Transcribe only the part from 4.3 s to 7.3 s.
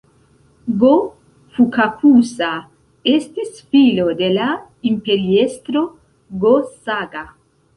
la imperiestro Go-Saga.